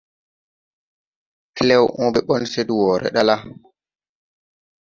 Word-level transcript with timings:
Klɛw 1.55 1.85
õõbe 2.01 2.19
ɓɔn 2.27 2.43
se 2.51 2.61
de 2.67 2.73
wɔɔre 2.79 3.07
ɗa 3.15 3.21
la, 3.27 3.35